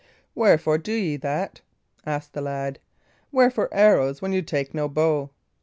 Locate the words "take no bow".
4.41-5.29